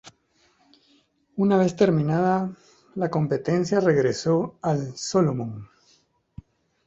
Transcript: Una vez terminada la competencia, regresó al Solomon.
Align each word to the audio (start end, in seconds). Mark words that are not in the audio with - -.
Una 1.35 1.57
vez 1.59 1.75
terminada 1.75 2.55
la 2.95 3.11
competencia, 3.11 3.79
regresó 3.81 4.57
al 4.63 4.95
Solomon. 4.97 5.67